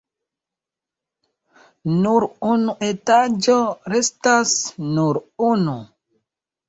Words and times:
Nur 1.99 2.25
unu 2.53 2.75
etaĝo 2.89 3.59
restas! 3.95 4.57
Nur 4.97 5.25
unu. 5.53 5.77